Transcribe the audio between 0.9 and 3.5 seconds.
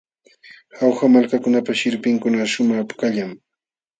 wamlakunapa sirpinkuna shumaq pukallam.